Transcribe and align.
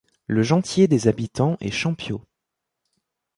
Le 0.25 0.41
gentilé 0.41 0.87
des 0.87 1.07
habitants 1.07 1.57
est 1.59 1.69
Champiots. 1.69 2.25